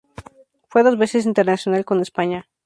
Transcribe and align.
Fue 0.67 0.81
dos 0.81 0.97
veces 0.97 1.27
internacional 1.27 1.85
con 1.85 1.99
España. 2.01 2.47